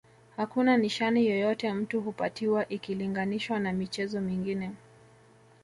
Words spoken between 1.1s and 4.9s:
yoyote mtu hupatiwa ikilinganishwa na michezo mingine